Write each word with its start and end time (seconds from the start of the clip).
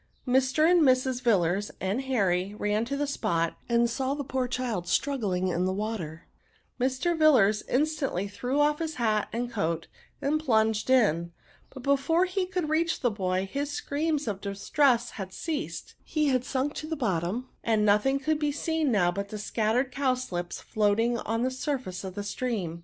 Mr. 0.27 0.67
and 0.67 0.81
Mrs. 0.81 1.21
Villars, 1.21 1.69
and 1.79 2.01
Harry, 2.01 2.55
ran 2.57 2.85
to 2.85 2.97
the 2.97 3.05
spot, 3.05 3.55
and 3.69 3.87
saw 3.87 4.15
the 4.15 4.23
poor 4.23 4.47
child 4.47 4.87
struggling 4.87 5.49
in 5.49 5.65
the 5.65 5.71
water; 5.71 6.25
Mr. 6.79 7.15
Villars 7.15 7.61
instantly 7.69 8.27
threw 8.27 8.59
off 8.59 8.79
his 8.79 8.95
hat 8.95 9.27
and 9.31 9.51
coat, 9.51 9.85
and 10.19 10.39
plunged 10.39 10.89
in; 10.89 11.31
but 11.69 11.83
before 11.83 12.25
he 12.25 12.47
could 12.47 12.67
reach 12.67 13.01
the 13.01 13.11
boy 13.11 13.45
his 13.51 13.69
screams 13.69 14.27
of 14.27 14.41
distress 14.41 15.11
had 15.11 15.31
ceased, 15.31 15.93
he 16.03 16.29
had 16.29 16.43
sunk 16.43 16.73
to 16.73 16.87
the 16.87 16.95
bottom, 16.95 17.49
and 17.63 17.85
no 17.85 17.99
thing 17.99 18.17
was 18.17 18.25
to 18.25 18.35
be 18.35 18.51
seen 18.51 18.91
but 18.93 19.29
the 19.29 19.37
scattered 19.37 19.91
cow 19.91 20.15
slips 20.15 20.59
floating 20.59 21.19
on 21.19 21.43
the 21.43 21.51
surface 21.51 22.03
of 22.03 22.15
the 22.15 22.23
stream. 22.23 22.79